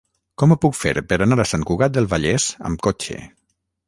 Com 0.43 0.53
ho 0.53 0.55
puc 0.61 0.77
fer 0.77 0.93
per 1.11 1.19
anar 1.25 1.37
a 1.43 1.45
Sant 1.49 1.65
Cugat 1.71 1.93
del 1.97 2.07
Vallès 2.15 2.47
amb 2.71 2.81
cotxe? 2.89 3.19